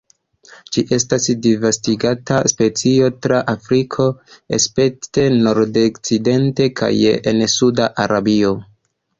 Ĝi 0.75 0.83
estas 0.95 1.27
disvastigata 1.45 2.39
specio 2.53 3.09
tra 3.25 3.41
Afriko, 3.53 4.07
escepte 4.59 5.27
nordokcidente 5.49 6.69
kaj 6.83 6.93
en 7.35 7.47
suda 7.59 7.93
Arabio. 8.07 8.57